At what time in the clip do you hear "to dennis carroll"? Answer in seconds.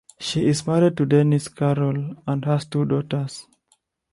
0.97-2.15